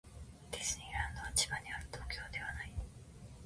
[0.49, 1.85] ディズニーランドは千葉にある。
[1.91, 2.73] 東京ではない。